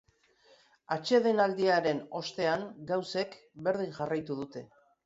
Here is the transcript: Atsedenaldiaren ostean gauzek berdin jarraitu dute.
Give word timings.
Atsedenaldiaren 0.95 2.01
ostean 2.23 2.67
gauzek 2.95 3.39
berdin 3.69 3.97
jarraitu 4.01 4.43
dute. 4.45 4.71